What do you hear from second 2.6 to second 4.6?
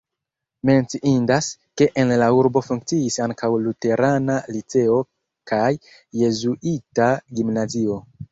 funkciis ankaŭ luterana